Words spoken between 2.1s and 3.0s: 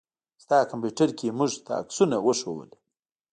وښودله.